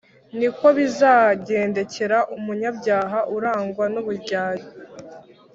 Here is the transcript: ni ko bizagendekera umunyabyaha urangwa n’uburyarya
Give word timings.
ni 0.39 0.47
ko 0.57 0.65
bizagendekera 0.77 2.17
umunyabyaha 2.35 3.19
urangwa 3.35 3.85
n’uburyarya 3.93 4.67